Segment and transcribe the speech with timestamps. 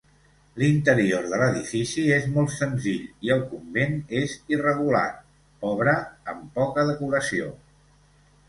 [0.59, 3.93] L'interior de l'edifici és molt senzill i el convent
[4.23, 5.05] és irregular,
[5.67, 5.97] pobre,
[6.35, 7.55] amb poca decoració.